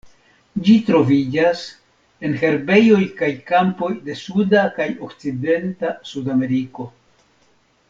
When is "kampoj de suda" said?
3.51-4.65